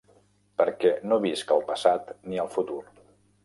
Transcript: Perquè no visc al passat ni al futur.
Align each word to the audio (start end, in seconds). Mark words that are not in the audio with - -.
Perquè 0.61 0.93
no 1.11 1.21
visc 1.27 1.55
al 1.59 1.63
passat 1.69 2.13
ni 2.33 2.43
al 2.47 2.53
futur. 2.59 2.83